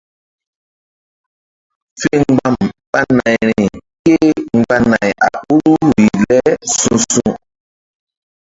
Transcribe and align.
Fe 1.99 2.11
mgba̧m 2.31 2.55
ɓa 2.91 3.01
nayri 3.17 3.55
kémgba 4.03 4.75
nay 4.89 5.11
a 5.25 5.27
ɓoruri 5.45 6.05
le 6.27 6.37
su̧su̧. 6.75 7.31